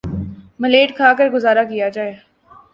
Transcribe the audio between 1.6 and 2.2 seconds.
کیا جائے